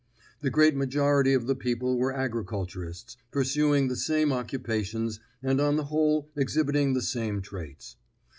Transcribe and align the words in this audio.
The 0.39 0.49
great 0.49 0.75
majority 0.75 1.35
of 1.35 1.45
the 1.45 1.53
people 1.53 1.95
were 1.95 2.11
agriculturists, 2.11 3.17
pursuing 3.29 3.87
the 3.87 3.95
same 3.95 4.33
occupations 4.33 5.19
and 5.43 5.61
on 5.61 5.75
the 5.75 5.83
whole 5.93 6.27
exhibiting 6.35 6.93
the 6.95 7.03
same 7.03 7.39
traits. 7.39 7.97